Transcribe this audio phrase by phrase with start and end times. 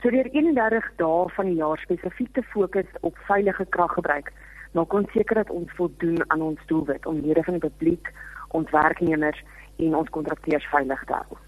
[0.00, 4.32] So deur 31 dae van die jaar spesifiek te fokus op veilige kraggebruik,
[4.72, 8.12] maak ons seker dat ons voldoen aan ons doelwit om lede van die publiek
[8.56, 9.44] ons werknemers
[9.76, 11.38] en ons kontrakteurs veilig te hou.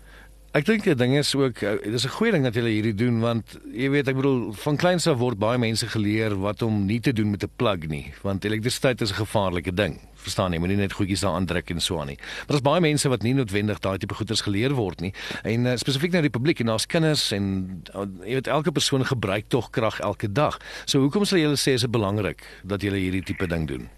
[0.51, 3.21] Ek dink die ding is ook eh, dis 'n goeie ding dat julle hierdie doen
[3.21, 6.99] want jy weet ek bedoel van kleins af word baie mense geleer wat om nie
[6.99, 10.01] te doen met 'n plug nie want elektrisiteit is 'n gevaarlike ding.
[10.15, 12.19] Verstaan jy, moenie net goedjies daar aandruk en so aan nie.
[12.19, 15.15] Maar daar's baie mense wat nie noodwendig daai tipe goeders geleer word nie.
[15.45, 19.07] En uh, spesifiek nou die publiek en daar's kinders en uh, jy weet elke persoon
[19.07, 20.59] gebruik tog krag elke dag.
[20.85, 23.89] So hoekom sal julle sê is dit belangrik dat julle hierdie tipe ding doen?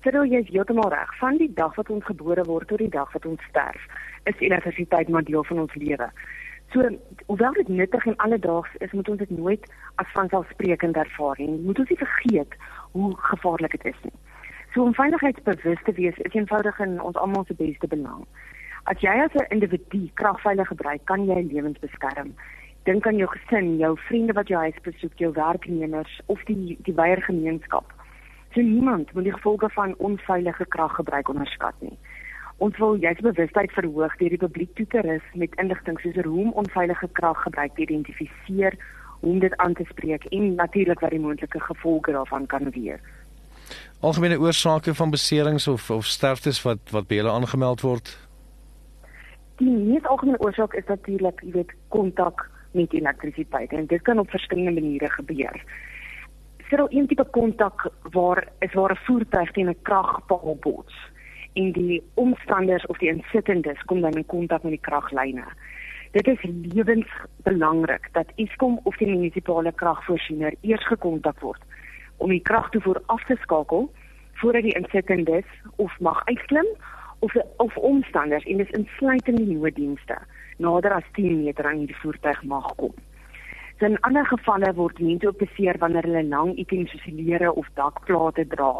[0.00, 3.26] Terwyl jy heeltemal reg, van die dag wat ons gebore word tot die dag wat
[3.26, 3.86] ons sterf,
[4.30, 6.10] is elektrisiteit maar deel van ons lewe.
[6.72, 6.84] So,
[7.26, 9.64] hoewel dit nuttig en alledaags is, moet ons dit nooit
[9.96, 11.60] as vanselfsprekend ervaar nie.
[11.64, 12.54] Moet ons nie vergeet
[12.92, 14.14] hoe gevaarlik dit is nie.
[14.74, 18.26] So om veiligheidsbewus te wees is eenvoudig in ons almal se beste belang.
[18.84, 22.34] As jy as 'n individu kragveilig gebruik, kan jy lewens beskerm.
[22.84, 26.94] Dink aan jou gesin, jou vriende wat jou huis besoek, jou werknemers of die die
[26.94, 27.97] wyeer gemeenskap.
[28.54, 31.98] So niemand moet die gevolge van onveilige kraggebruik onderskat nie.
[32.56, 36.40] Ons wil juist bewustheid verhoog deur die publiek toe te rus met inligting soos hoe
[36.40, 38.74] om onveilige kraggebruik te identifiseer,
[39.20, 43.04] hoe om dit aan te spreek en natuurlik wat die moontlike gevolge daarvan kan wees.
[44.00, 48.16] Algemene oorsake van beserings of of sterftes wat wat by julle aangemeld word?
[49.58, 54.30] Die mees algemene oorsaak is natuurlik, jy weet, kontak met elektrisiteit en dit kan op
[54.30, 55.62] verskillende maniere gebeur
[56.68, 60.94] sit al een tipe kontak waar is waar 'n voertuig teen 'n kragpaal bots
[61.52, 65.44] en die omstanders of die insittendes kom dan in kontak met die kraglyne.
[66.10, 66.42] Dit is
[66.72, 71.62] lewensbelangrik dat Eskom of die munisipale kragvoorsiener eers gekontak word
[72.16, 73.92] om die kragtoevoer af te skakel
[74.32, 75.46] voordat die insittendes
[75.76, 76.66] of mag uitklim
[77.18, 80.18] of of omstanders en dis insluitend die nooddienste
[80.56, 82.94] nader as 10 meter aan hierdie voertuig mag kom.
[83.78, 87.66] So in ander gevalle word mense ook beseer wanneer hulle lang items soos leere of
[87.78, 88.72] dakplate dra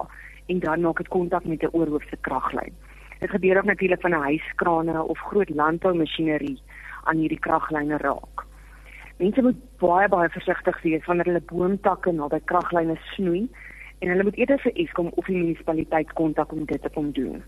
[0.51, 2.75] en dan maak dit kontak met 'n oorhoofse kraglyn.
[3.21, 6.59] Dit gebeur ook natuurlik van 'n huiskrane of groot landboumasjinerie
[7.05, 8.43] aan hierdie kraglyne raak.
[9.19, 13.49] Mense moet baie baie versigtig wees wanneer hulle boomtakke naby kraglyne snoei
[13.99, 17.43] en hulle moet eerder vir Eskom of die munisipaliteit kontak om dit te kom doen.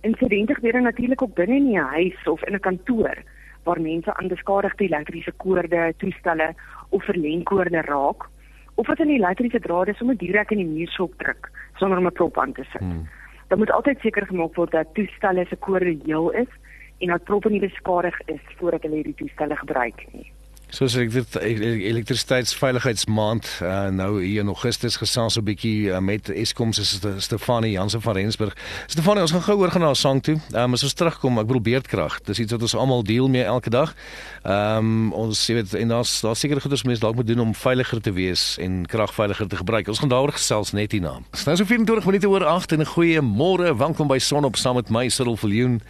[0.00, 3.16] Insidente gebeur natuurlik ook binne in 'n huis of in 'n kantoor
[3.64, 6.54] waar mense aan beskadigde elektriese koorde, toestelle
[6.88, 8.28] of verlengkoorde raak
[8.74, 12.12] of wat in die elektriese drade sommer direk in die muurskop druk sonder om 'n
[12.12, 12.80] prop aan te sit.
[12.80, 13.08] Hmm.
[13.48, 16.52] Dan moet altyd seker gemaak word dat toestelle se koorde heel is
[16.98, 20.32] en dat proppe nie beskadig is voordat hulle hierdie toestelle gebruik nie.
[20.70, 26.84] Soos elektrisiteitsveiligheidsmaand uh, nou hier in Augustus gesels 'n bietjie uh, met Eskom se
[27.18, 28.56] Stefanie Jansen van Rensburg.
[28.86, 30.38] Stefanie, ons gaan gou oor gaan na sang toe.
[30.54, 32.20] Um, as ons terugkom, ek bedoel beerdkrag.
[32.22, 33.94] Dis iets wat ons almal deel mee elke dag.
[34.42, 37.54] Ehm um, ons sê dit en daar's daar seker goeders mense dalk moet doen om
[37.54, 39.88] veiliger te wees en krag veiliger te gebruik.
[39.88, 41.18] Ons gaan daaroor gesels net hierna.
[41.34, 43.76] Ons nou so 24 minute oor 8 en 'n goeie môre.
[43.76, 45.82] Welkom by Son op saam met my Cyril Viljoen.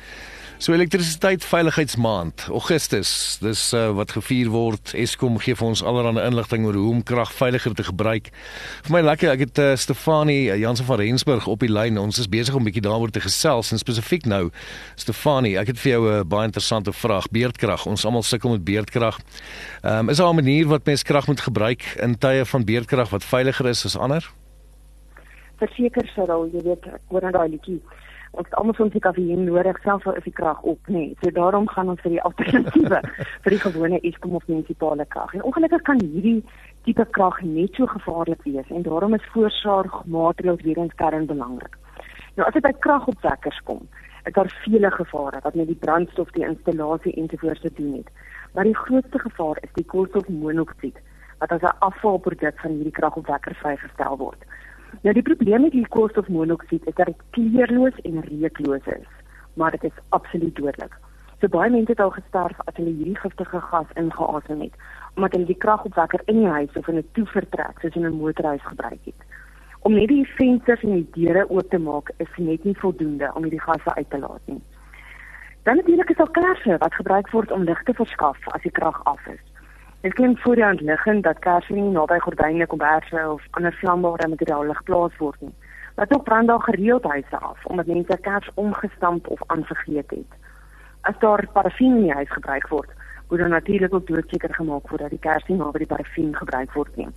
[0.61, 3.39] So elektrisiteit veiligheidsmaand, Augustus.
[3.41, 4.91] Dis uh, wat gevier word.
[4.93, 8.29] Eskom gee vir ons allerlei inligting oor hoe om krag veiliger te gebruik.
[8.85, 11.97] Vir my lekker, ek het uh, Stefanie uh, Jansen van Rensburg op die lyn.
[11.97, 14.51] Ons is besig om 'n bietjie daaroor te gesels en spesifiek nou
[15.01, 17.31] Stefanie, ek het vir jou 'n uh, baie interessante vraag.
[17.33, 17.87] Beerdkrag.
[17.87, 19.17] Ons almal sukkel met beerdkrag.
[19.81, 23.09] Ehm um, is daar 'n manier wat mens krag moet gebruik in tye van beerdkrag
[23.09, 24.29] wat veiliger is as ander?
[25.57, 27.81] Verseker sou jy weet, nou daai liedjie
[28.31, 31.01] ons het almal soms die kafeïn nodig selfs al is die krag op nê.
[31.01, 31.17] Nee.
[31.23, 33.01] So daarom gaan ons vir die alternatiewe
[33.45, 35.35] vir die gewone Eskom of munisipale krag.
[35.35, 36.39] En ongelukkig kan hierdie
[36.87, 41.77] tipe krag net so gevaarlik wees en daarom is voorsorgmaatreëls weer eens kern belangrik.
[42.37, 43.83] Nou as dit by kragopwekkers kom,
[44.25, 48.09] is daar vele gevare wat met die brandstof, die installasie ensovoorts te doen het.
[48.55, 50.99] Maar die grootste gevaar is die koolstofmonoksied
[51.41, 54.43] wat as 'n afvalproduk van hierdie kragopwekker vrygestel word.
[55.03, 59.09] Nou die probleem met die koolstofmonoksied is dat dit kleurloos en reukloos is,
[59.55, 60.97] maar dit is absoluut dodelik.
[61.41, 64.75] So baie mense het al gesterf as hulle hierdie giftige gas ingeasem het,
[65.17, 68.63] omdat hulle die kragopwekker in die huis of in 'n toevertrek soos in 'n motorhuis
[68.63, 69.21] gebruik het.
[69.81, 73.43] Om net die vensters en die deure oop te maak is net nie voldoende om
[73.43, 74.63] hierdie gasse uit te laat nie.
[75.63, 79.05] Dan natuurlik is daar kersse wat gebruik word om lig te verskaf as die krag
[79.05, 79.50] af is.
[80.01, 84.29] Dit klink voor die hand liggend dat kersse nie naby gordyne, komberse of ander vlambare
[84.29, 85.53] materiaal geplaas word nie.
[85.95, 90.33] Wat ook brand daar gereeld huise af omdat mense kers omgestamp of aanvergeet het.
[91.01, 92.89] As daar parafin in die huis gebruik word,
[93.29, 96.73] moet dan natuurlik ook doodseker gemaak word dat die kers nie naby die parafin gebruik
[96.73, 97.09] word nie.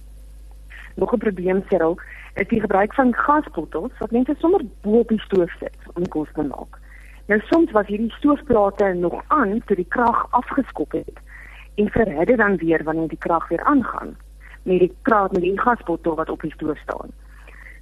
[0.95, 1.97] Nog 'n probleem Cyril,
[2.33, 6.27] is die gebruik van gasbottels wat mense sommer bo op die stoof sit om kos
[6.33, 6.79] te maak.
[7.27, 11.19] Nou soms was hierdie stoofplate nog aan toe die krag afgeskop het
[11.75, 14.15] en verhit dit dan weer wanneer die krag weer aangaan
[14.63, 17.11] met die krag met die gasbottel wat op die stoof staan.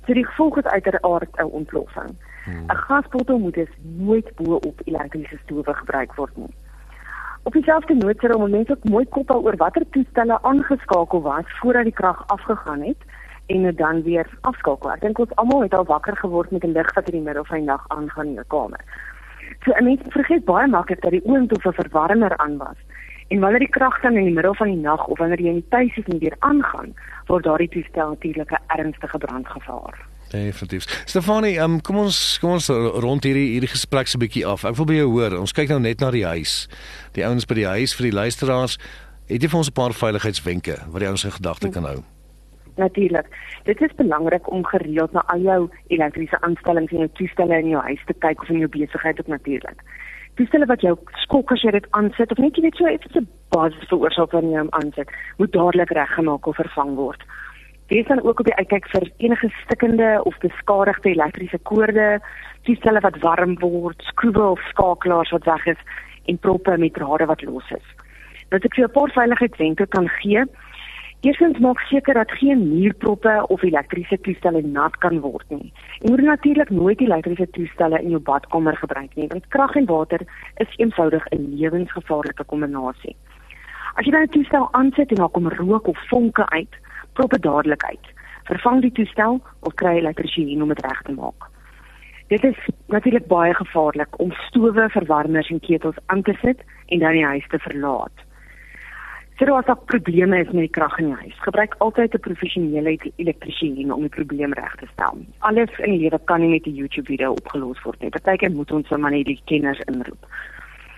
[0.05, 2.15] So die gevolg is uiteraard 'n ontploffing.
[2.45, 2.65] Hmm.
[2.67, 6.55] 'n Gasbottel moet dus nooit bo op elektriese stowwe gebruik word nie.
[7.43, 11.93] Op dieselfde noot om mense ook mooi kop oor watter toestelle aangeskakel was voordat die
[11.93, 12.97] krag afgegaan het
[13.45, 14.91] en dit dan weer afskakel.
[14.91, 17.45] Ek dink ons almal het al wakker geword met 'n lig wat in die middel
[17.45, 18.81] van die nag aangaan in 'n kamer.
[19.63, 22.77] So 'n mens vergeet baie maklik dat die oond of 'n verwarmer aan was.
[23.31, 25.61] En wanneer die krag dan in die middel van die nag of wanneer jy in
[25.61, 26.89] die tuis is en weer aangaan,
[27.29, 29.95] word daardie toestel natuurlik 'n ernstige brandgevaar.
[30.31, 30.83] Definitief.
[31.05, 32.67] Stefanie, um, kom ons kom ons
[33.05, 34.65] rond hierdie hierdie gesprek se bietjie af.
[34.65, 35.39] Ek wil by jou hoor.
[35.39, 36.67] Ons kyk nou net na die huis.
[37.13, 38.77] Die ouens by die huis vir die luisteraars,
[39.27, 42.03] het jy vir ons 'n paar veiligheidswenke wat jy ons in gedagte kan hou?
[42.75, 43.27] Natuurlik.
[43.63, 47.81] Dit is belangrik om gereeld na al jou elektriese aanstellings en jou toestelle in jou
[47.81, 49.79] huis te kyk of in jou besigheid ook natuurlik
[50.35, 50.95] toestelle wat jou
[51.25, 54.51] skok as jy dit aansit of net jy weet so iets 'n basis veroorsaak wanneer
[54.51, 57.21] jy hom aansit, moet dadelik reggemaak of vervang word.
[57.87, 62.21] Wees dan ook op die uitkyk vir enige stikkende of beskadigde elektriese koorde,
[62.63, 65.81] toestelle wat warm word, skroewe of skakelaars wat weg is
[66.25, 67.87] en proppe met drade wat los is.
[68.49, 70.45] Dat ek vir 'n paar veiligheidswenke kan gee,
[71.21, 75.73] Eerstens maak seker dat geen muurproppe of elektriese toestelle nat kan word nie.
[75.99, 80.23] Jy moet natuurlik nooit elektriese toestelle in jou badkamer gebruik nie, want krag en water
[80.65, 83.15] is eenvoudig 'n lewensgevaarlike kombinasie.
[83.93, 86.73] As jy dan 'n toestel aansit en daar kom rook of vonke uit,
[87.13, 88.05] prop dit dadelik uit.
[88.43, 91.49] Vervang die toestel of kry 'n elektriesien om dit reg te maak.
[92.27, 92.57] Dit is
[92.87, 97.47] natuurlik baie gevaarlik om stowwe, verwarmers en ketels aan te sit en dan die huis
[97.47, 98.30] te verlaat.
[99.41, 102.91] Sou as daar probleme is met die krag in die huis, gebruik altyd 'n professionele
[103.15, 105.17] elektriesien om die probleem reg te stel.
[105.39, 108.09] Alles in die lewe kan nie met 'n YouTube video opgelos word nie.
[108.09, 110.25] Partykeer moet ons sommer net die kenners inroep.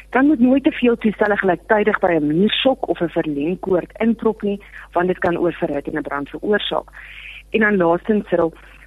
[0.10, 4.60] Dan moet nooit te veel toestelle gelyktydig by 'n muursok of 'n verlengkoord inprop nie,
[4.92, 6.90] want dit kan oorverhit en 'n brand veroorsaak.
[7.52, 8.30] En dan laastens,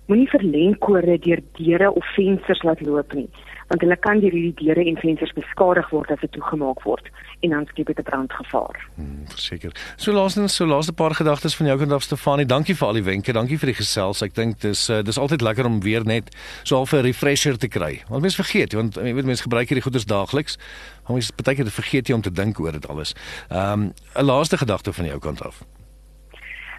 [0.07, 3.29] moenie verlengkoorde deur deure of vensters laat loop nie
[3.69, 7.09] want hulle kan deur hierdie deure en vensters beskadig word as dit toegemaak word
[7.45, 8.77] en dan skep dit 'n brandgevaar.
[8.95, 9.73] Hmm, verseker.
[9.97, 12.47] So laasens, so laaste paar gedagtes van jou kant af Stefanie.
[12.47, 13.33] Dankie vir al die wenke.
[13.33, 14.23] Dankie vir die gesels.
[14.23, 17.69] Ek dink dis uh, dis altyd lekker om weer net so half 'n refresher te
[17.69, 18.03] kry.
[18.09, 20.59] Want mense vergeet, want jy weet mense gebruik hierdie goeders daagliks.
[21.05, 23.15] Maar mense baie keer vergeet jy om te dink oor dit alles.
[23.51, 25.65] Ehm um, 'n laaste gedagte van jou kant af.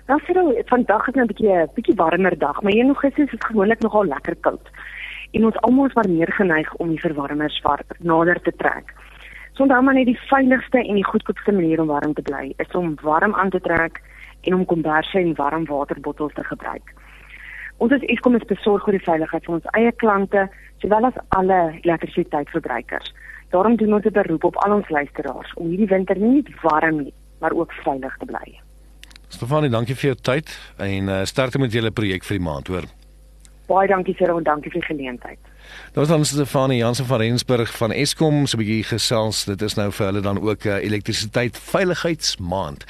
[0.07, 3.45] Nou vir vandag is nou 'n bietjie bietjie warmer dag, maar hier nog is dit
[3.45, 4.69] gewoonlik nogal lekker koud
[5.31, 7.61] en ons almal is maar meer geneig om die verwarmers
[7.99, 8.93] nader te trek.
[9.53, 12.95] Sonder maar net die veiligste en die goedkoopste manier om warm te bly is om
[13.01, 14.01] warm aan te trek
[14.41, 16.93] en om komberse en warm waterbottels te gebruik.
[17.77, 20.47] Ons as Eskom is besorg oor die veiligheid van ons eie klante
[20.81, 23.13] sowel as alle elektrisiteitsverbruikers.
[23.53, 27.03] Daarom doen ons 'n beroep op al ons luisteraars om hierdie winter nie net warm
[27.03, 28.59] nie, maar ook veilig te bly.
[29.27, 32.83] Stefanie, dankie vir jou tyd en uh, sterkte met julle projek vir die maand, hoor.
[33.67, 35.39] Baie dankie vir en dankie vir die geleentheid.
[35.91, 39.43] Daar was dan Stefanie Jansen van Rensburg van Eskom so 'n bietjie gesels.
[39.45, 42.85] Dit is nou vir hulle dan ook 'n uh, elektrisiteit veiligheidsmaand.